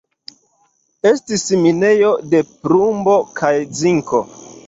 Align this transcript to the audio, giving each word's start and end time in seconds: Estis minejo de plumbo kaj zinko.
Estis 1.09 1.43
minejo 1.65 2.09
de 2.33 2.41
plumbo 2.63 3.15
kaj 3.41 3.53
zinko. 3.83 4.25